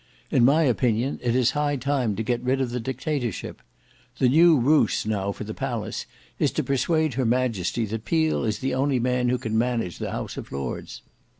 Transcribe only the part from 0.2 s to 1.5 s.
In my opinion it